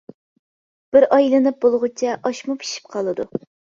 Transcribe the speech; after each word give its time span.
بىر 0.95 1.05
ئايلىنىپ 1.11 1.61
بولغۇچە 1.69 2.19
ئاشمۇ 2.19 2.61
پىشىپ 2.67 2.95
قالىدۇ. 2.99 3.33